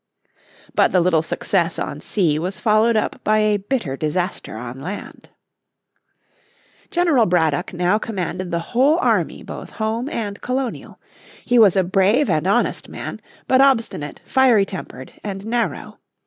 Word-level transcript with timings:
But 0.73 0.91
the 0.91 0.99
little 0.99 1.21
success 1.21 1.77
on 1.77 2.01
sea 2.01 2.39
was 2.39 2.59
followed 2.59 2.97
up 2.97 3.23
by 3.23 3.37
a 3.37 3.59
bitter 3.59 3.95
disaster 3.95 4.57
on 4.57 4.79
land. 4.79 5.29
General 6.89 7.27
Braddock 7.27 7.71
now 7.71 7.99
commanded 7.99 8.49
the 8.49 8.73
whole 8.73 8.97
army 8.97 9.43
both 9.43 9.69
home 9.69 10.09
and 10.09 10.41
colonial. 10.41 10.99
He 11.45 11.59
was 11.59 11.75
a 11.75 11.83
brave 11.83 12.31
and 12.31 12.47
honest 12.47 12.89
man, 12.89 13.21
but 13.47 13.61
obstinate, 13.61 14.21
fiery 14.25 14.65
tempered 14.65 15.13
and 15.23 15.45
narrow. 15.45 15.99